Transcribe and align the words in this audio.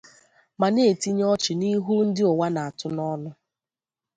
ma 0.59 0.67
na-etinye 0.73 1.23
ọchị 1.33 1.51
n'ihu 1.59 1.93
ndị 2.07 2.21
ụwa 2.31 2.47
na-atụ 2.55 2.87
n'ọnụ 2.95 3.29